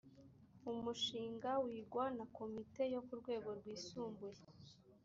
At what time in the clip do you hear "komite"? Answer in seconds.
2.37-2.83